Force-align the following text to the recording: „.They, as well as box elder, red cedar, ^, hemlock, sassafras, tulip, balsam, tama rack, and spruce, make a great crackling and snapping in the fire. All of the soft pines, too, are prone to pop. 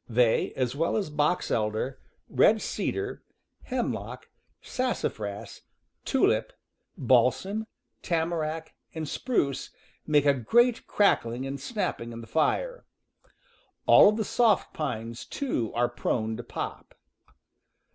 „.They, 0.08 0.54
as 0.54 0.74
well 0.74 0.96
as 0.96 1.10
box 1.10 1.50
elder, 1.50 2.00
red 2.30 2.62
cedar, 2.62 3.22
^, 3.26 3.30
hemlock, 3.66 4.30
sassafras, 4.62 5.60
tulip, 6.06 6.54
balsam, 6.96 7.66
tama 8.00 8.38
rack, 8.38 8.74
and 8.94 9.06
spruce, 9.06 9.68
make 10.06 10.24
a 10.24 10.32
great 10.32 10.86
crackling 10.86 11.44
and 11.46 11.60
snapping 11.60 12.10
in 12.10 12.22
the 12.22 12.26
fire. 12.26 12.86
All 13.84 14.08
of 14.08 14.16
the 14.16 14.24
soft 14.24 14.72
pines, 14.72 15.26
too, 15.26 15.70
are 15.74 15.90
prone 15.90 16.38
to 16.38 16.42
pop. 16.42 16.94